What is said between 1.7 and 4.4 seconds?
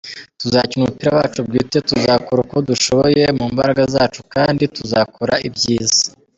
tuzakora uko dushoboye mu mbaraga zacu